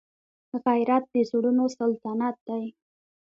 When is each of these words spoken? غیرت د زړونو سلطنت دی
غیرت 0.65 1.03
د 1.13 1.15
زړونو 1.29 1.65
سلطنت 1.77 2.35
دی 2.47 2.63